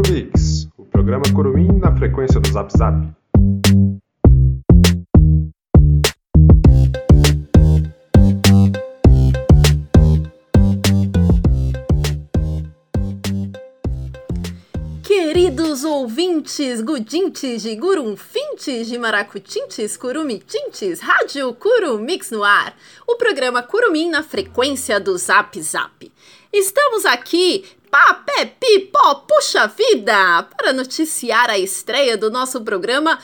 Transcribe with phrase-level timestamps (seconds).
[0.00, 3.06] Curumix, o programa Curumim na frequência do Zap Zap.
[15.02, 22.74] Queridos ouvintes, gudintes de gurunfintes de maracutintes, curumitintes, rádio Curumix no ar,
[23.06, 26.10] o programa Curumim na frequência do Zap Zap.
[26.52, 30.44] Estamos aqui Papé Pipó Puxa Vida!
[30.56, 33.18] Para noticiar a estreia do nosso programa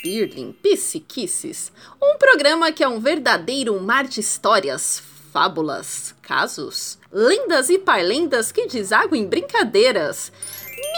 [0.00, 1.72] Birling Psiquices.
[2.00, 5.02] Um programa que é um verdadeiro mar de histórias,
[5.32, 10.30] fábulas, casos, lendas e parlendas que desaguam em brincadeiras.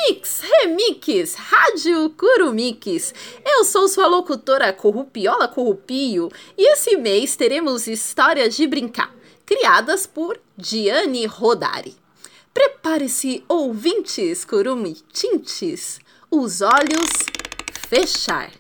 [0.07, 3.15] Mix, remix, rádio Curumix.
[3.43, 9.15] Eu sou sua locutora Corrupiola Corrupio e esse mês teremos histórias de brincar,
[9.47, 12.04] criadas por Diane Rodari.
[12.55, 15.99] Prepare-se, ouvintes curumitintes,
[16.31, 17.11] os olhos
[17.89, 18.53] fechar,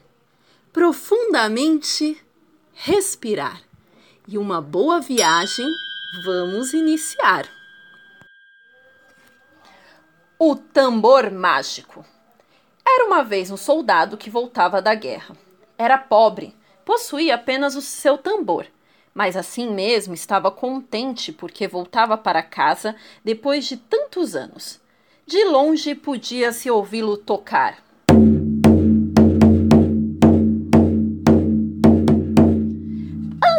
[0.72, 2.20] profundamente
[2.72, 3.62] respirar
[4.26, 5.64] e uma boa viagem
[6.24, 7.48] vamos iniciar.
[10.36, 12.04] O tambor mágico.
[12.84, 15.36] Era uma vez um soldado que voltava da guerra.
[15.78, 18.66] Era pobre, possuía apenas o seu tambor
[19.14, 24.80] mas assim mesmo estava contente porque voltava para casa depois de tantos anos.
[25.26, 27.78] De longe podia-se ouvi-lo tocar.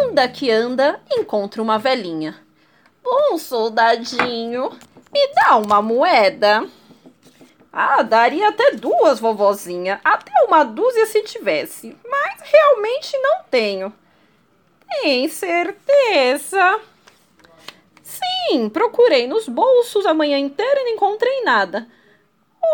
[0.01, 2.35] Anda que anda, encontra uma velhinha.
[3.03, 4.71] Bom soldadinho,
[5.11, 6.67] me dá uma moeda.
[7.71, 9.99] Ah, daria até duas, vovozinha.
[10.03, 11.97] Até uma dúzia se tivesse.
[12.09, 13.94] Mas realmente não tenho.
[14.88, 16.79] Tem certeza?
[18.01, 21.88] Sim, procurei nos bolsos a manhã inteira e não encontrei nada.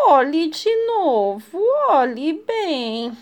[0.08, 3.16] Olhe de novo, olhe bem.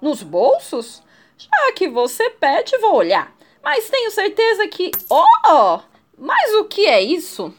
[0.00, 1.02] Nos bolsos?
[1.36, 3.34] Já que você pede, vou olhar.
[3.62, 4.90] Mas tenho certeza que.
[5.08, 5.80] Oh!
[6.18, 7.54] Mas o que é isso?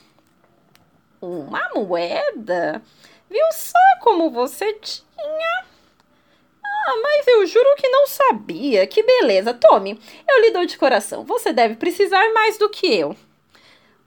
[1.22, 2.82] Uma moeda?
[3.30, 5.66] Viu só como você tinha?
[6.86, 8.86] Ah, mas eu juro que não sabia.
[8.86, 9.54] Que beleza.
[9.54, 11.24] Tome, eu lhe dou de coração.
[11.24, 13.16] Você deve precisar mais do que eu.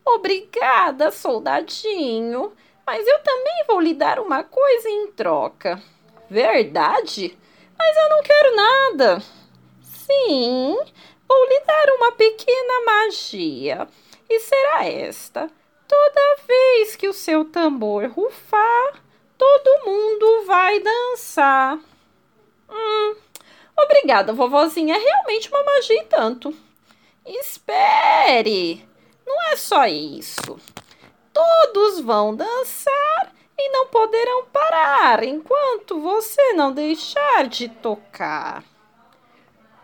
[0.04, 2.52] Obrigada, soldadinho.
[2.86, 5.82] Mas eu também vou lhe dar uma coisa em troca.
[6.30, 7.36] Verdade?
[7.78, 9.22] Mas eu não quero nada.
[9.82, 10.78] Sim,
[11.28, 13.88] vou lhe dar uma pequena magia.
[14.28, 15.50] E será esta:
[15.88, 19.02] toda vez que o seu tambor rufar,
[19.36, 21.78] todo mundo vai dançar.
[23.76, 24.96] Obrigada, vovozinha.
[24.96, 26.56] É realmente uma magia e tanto.
[27.24, 28.86] Espere!
[29.26, 30.58] Não é só isso.
[31.32, 38.62] Todos vão dançar e não poderão parar enquanto você não deixar de tocar.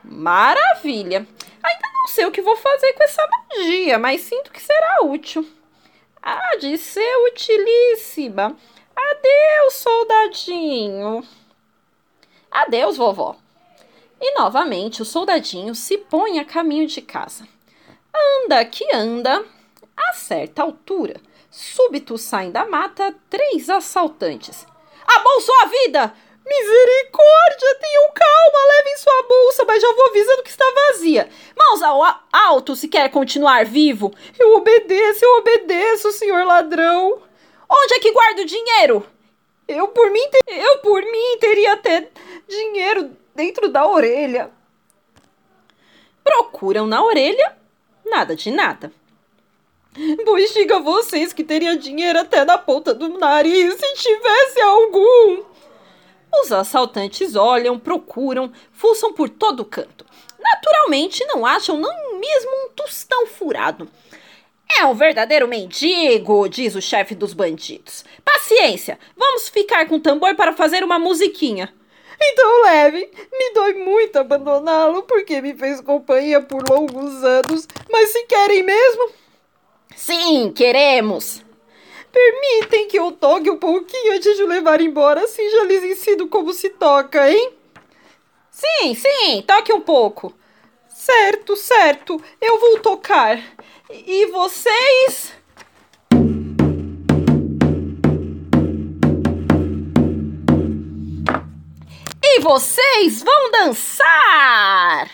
[0.04, 1.26] Maravilha!
[1.62, 5.46] Ainda não sei o que vou fazer com essa magia, mas sinto que será útil.
[6.22, 8.56] Há de ser utilíssima.
[8.94, 11.26] Adeus, soldadinho.
[12.50, 13.41] Adeus, vovó.
[14.24, 17.46] E novamente o soldadinho se põe a caminho de casa.
[18.14, 19.44] Anda que anda.
[19.96, 24.64] A certa altura, súbito saem da mata três assaltantes.
[25.06, 26.14] A bolsa a vida!
[26.44, 31.28] Misericórdia, tenham calma, levem sua bolsa, mas já vou avisando que está vazia.
[31.56, 32.00] Mãos ao
[32.32, 34.12] alto se quer continuar vivo.
[34.38, 37.22] Eu obedeço, eu obedeço, senhor ladrão.
[37.68, 39.06] Onde é que guarda o dinheiro?
[39.68, 42.08] Eu por mim, eu por mim teria até
[42.48, 44.50] dinheiro dentro da orelha.
[46.22, 47.56] Procuram na orelha,
[48.04, 48.92] nada de nada.
[50.24, 55.44] Pois diga vocês que teria dinheiro até na ponta do nariz se tivesse algum.
[56.40, 60.06] Os assaltantes olham, procuram, fuçam por todo canto.
[60.38, 63.88] Naturalmente não acham nem mesmo um tostão furado.
[64.78, 68.04] É um verdadeiro mendigo, diz o chefe dos bandidos.
[68.24, 71.72] Paciência, vamos ficar com o tambor para fazer uma musiquinha.
[72.24, 78.22] Então leve, me dói muito abandoná-lo porque me fez companhia por longos anos, mas se
[78.24, 79.10] querem mesmo?
[79.96, 81.44] Sim, queremos.
[82.12, 86.28] Permitem que eu toque um pouquinho antes de o levar embora, assim já lhes ensino
[86.28, 87.54] como se toca, hein?
[88.50, 90.32] Sim, sim, toque um pouco.
[90.88, 93.42] Certo, certo, eu vou tocar.
[93.90, 95.32] E vocês?
[102.42, 105.08] Vocês vão dançar!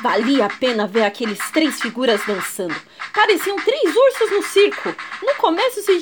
[0.00, 2.74] Valia a pena ver aqueles três figuras dançando.
[3.14, 4.94] Pareciam três ursos no circo.
[5.22, 6.00] No começo se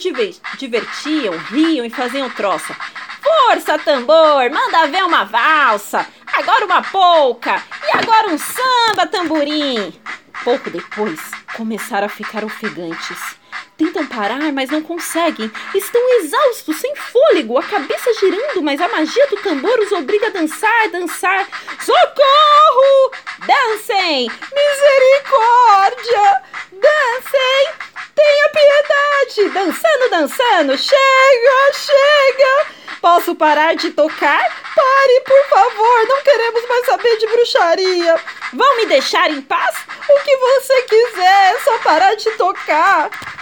[0.57, 2.77] divertiam, riam e faziam troça.
[3.21, 4.49] Força, tambor!
[4.51, 6.07] Manda ver uma valsa!
[6.33, 7.61] Agora uma polca!
[7.89, 10.01] E agora um samba, tamborim!
[10.45, 11.19] Pouco depois,
[11.57, 13.38] começaram a ficar ofegantes.
[13.79, 15.49] Tentam parar, mas não conseguem.
[15.73, 20.31] Estão exaustos, sem fôlego, a cabeça girando, mas a magia do tambor os obriga a
[20.31, 21.47] dançar, dançar.
[21.79, 23.13] Socorro!
[23.47, 24.29] Dancem!
[24.53, 26.43] Misericórdia!
[26.73, 27.69] Dancem!
[28.17, 29.49] Tenha piedade!
[29.55, 30.77] Dançando, dançando!
[30.77, 32.67] Chega, chega!
[33.01, 34.43] Posso parar de tocar?
[34.75, 36.09] Pare, por favor!
[36.09, 38.21] Não queremos mais saber de bruxaria!
[38.53, 39.77] Vão me deixar em paz?
[40.11, 43.38] O que você quiser, só parar de tocar!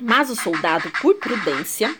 [0.00, 1.94] Mas o soldado, por prudência,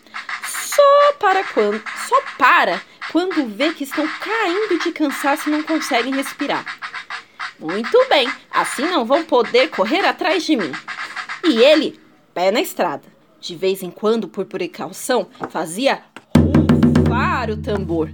[0.47, 2.81] só para quando, só para
[3.11, 6.65] quando vê que estão caindo de cansaço e não conseguem respirar.
[7.59, 10.71] Muito bem, assim não vão poder correr atrás de mim.
[11.43, 11.99] E ele,
[12.33, 13.03] pé na estrada.
[13.41, 16.01] De vez em quando, por precaução, fazia
[16.35, 18.09] rufar o tambor.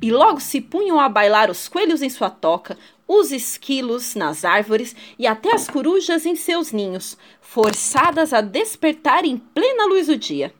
[0.00, 4.94] E logo se punham a bailar os coelhos em sua toca, os esquilos nas árvores
[5.18, 10.52] e até as corujas em seus ninhos, forçadas a despertar em plena luz do dia.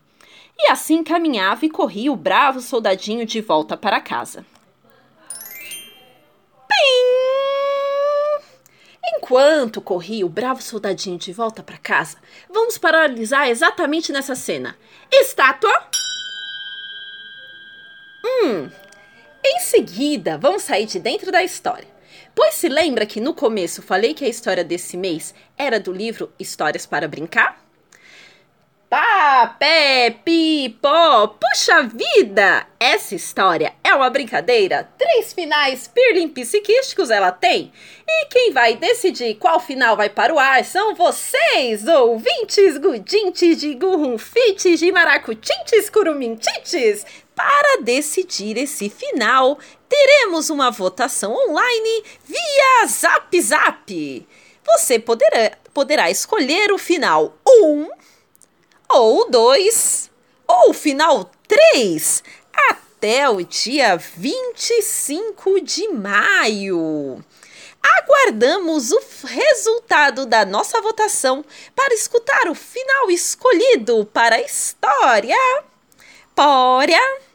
[0.58, 4.46] E assim caminhava e corria o bravo soldadinho de volta para casa.
[6.68, 7.36] Pim!
[9.16, 12.16] Enquanto corria o bravo soldadinho de volta para casa,
[12.48, 14.76] vamos paralisar exatamente nessa cena.
[15.12, 15.72] Estátua.
[18.24, 18.68] Hum.
[19.44, 21.95] Em seguida, vamos sair de dentro da história.
[22.36, 26.30] Pois se lembra que no começo falei que a história desse mês era do livro
[26.38, 27.58] Histórias para Brincar?
[28.90, 32.66] Pá, pé, pi, pó, puxa vida!
[32.78, 34.86] Essa história é uma brincadeira.
[34.98, 37.72] Três finais pirlim psiquísticos ela tem.
[38.06, 43.74] E quem vai decidir qual final vai para o ar são vocês, ouvintes gudintes de
[43.74, 47.06] gurrunfites de maracutintes curumintites.
[47.36, 54.28] Para decidir esse final, teremos uma votação online via Zap Zap.
[54.64, 57.90] Você poderá, poderá escolher o final 1
[58.88, 60.10] ou 2
[60.48, 62.24] ou o final 3
[62.70, 67.22] até o dia 25 de maio.
[67.82, 71.44] Aguardamos o resultado da nossa votação
[71.74, 75.36] para escutar o final escolhido para a história.
[76.34, 77.25] Pória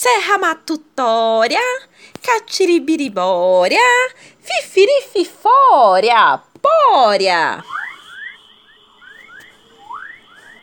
[0.00, 1.58] Serra Matutória,
[2.22, 3.80] Catiribiribória,
[4.40, 7.64] Fifirififória, Pória.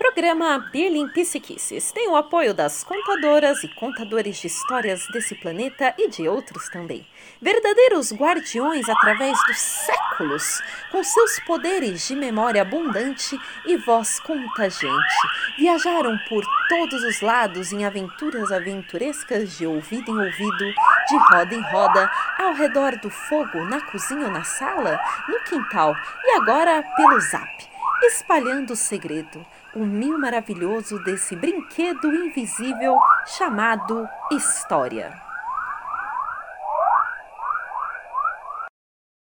[0.05, 6.07] Programa Birling Psiquices tem o apoio das contadoras e contadores de histórias desse planeta e
[6.07, 7.05] de outros também.
[7.41, 10.61] Verdadeiros guardiões através dos séculos,
[10.91, 13.35] com seus poderes de memória abundante
[13.65, 15.15] e voz contagiante.
[15.57, 20.65] Viajaram por todos os lados em aventuras aventurescas de ouvido em ouvido,
[21.09, 25.95] de roda em roda, ao redor do fogo, na cozinha ou na sala, no quintal
[26.23, 27.67] e agora pelo zap,
[28.03, 29.43] espalhando o segredo
[29.75, 35.24] o mil maravilhoso desse brinquedo invisível chamado História.